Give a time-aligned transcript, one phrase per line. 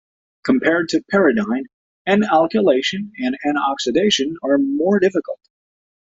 [0.43, 1.65] Compared to pyridine,
[2.07, 5.39] "N"-alkylation and "N"-oxidation are more difficult.